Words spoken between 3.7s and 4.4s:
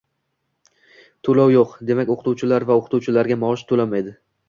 to'lanmaydi